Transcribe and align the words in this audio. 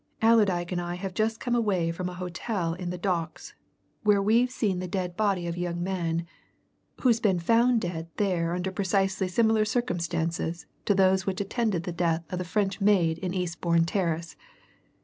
Allerdyke 0.23 0.71
and 0.71 0.81
I 0.81 0.95
have 0.95 1.13
just 1.13 1.39
come 1.39 1.53
away 1.53 1.91
from 1.91 2.09
an 2.09 2.15
hotel 2.15 2.73
in 2.73 2.89
the 2.89 2.97
Docks 2.97 3.53
where 4.01 4.19
we've 4.19 4.49
seen 4.49 4.79
the 4.79 4.87
dead 4.87 5.15
body 5.15 5.45
of 5.45 5.55
a 5.55 5.59
young 5.59 5.83
man 5.83 6.25
who's 7.01 7.19
been 7.19 7.37
found 7.37 7.81
dead 7.81 8.09
there 8.17 8.55
under 8.55 8.71
precisely 8.71 9.27
similar 9.27 9.63
circumstances 9.63 10.65
to 10.85 10.95
those 10.95 11.27
which 11.27 11.39
attended 11.39 11.83
the 11.83 11.91
death 11.91 12.23
of 12.33 12.39
the 12.39 12.43
French 12.45 12.81
maid 12.81 13.19
in 13.19 13.35
Eastbourne 13.35 13.85
Terrace. 13.85 14.35